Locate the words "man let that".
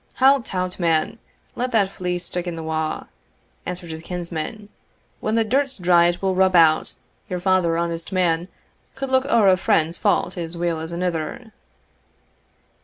0.79-1.89